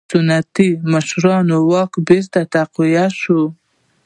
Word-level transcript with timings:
سنتي 0.11 0.69
مشرانو 0.91 1.57
واک 1.71 1.93
بېرته 2.07 2.39
تقویه 2.53 3.05
شو. 3.19 3.41